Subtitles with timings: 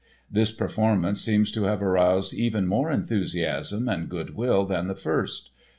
[0.31, 5.51] This performance seems to have aroused even more enthusiasm and good will than the first.